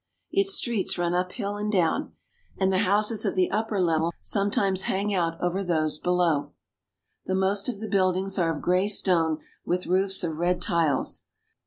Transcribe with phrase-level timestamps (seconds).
[0.31, 2.13] Its streets run up hill and down,
[2.57, 6.53] and the houses of the upper level sometimes hang out over those below.
[7.27, 11.27] The most of the buildings are of gray stone, with roofs of red tiles.